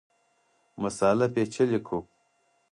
مسأله 0.81 1.27
پېچلې 1.33 1.79
کړو. 1.85 1.99